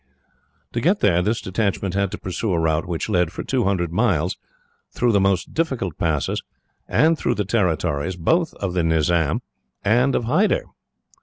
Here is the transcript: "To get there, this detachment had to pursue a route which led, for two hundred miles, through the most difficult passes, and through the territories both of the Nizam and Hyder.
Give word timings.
"To 0.73 0.81
get 0.81 1.01
there, 1.01 1.21
this 1.21 1.41
detachment 1.41 1.93
had 1.93 2.09
to 2.09 2.17
pursue 2.17 2.53
a 2.53 2.59
route 2.59 2.87
which 2.87 3.07
led, 3.07 3.31
for 3.31 3.43
two 3.43 3.65
hundred 3.65 3.91
miles, 3.93 4.35
through 4.91 5.11
the 5.11 5.19
most 5.19 5.53
difficult 5.53 5.95
passes, 5.99 6.41
and 6.87 7.15
through 7.15 7.35
the 7.35 7.45
territories 7.45 8.15
both 8.15 8.55
of 8.55 8.73
the 8.73 8.81
Nizam 8.81 9.41
and 9.85 10.15
Hyder. 10.15 10.63